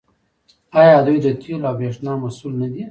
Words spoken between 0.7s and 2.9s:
آیا دوی د تیلو او بریښنا مسوول نه دي؟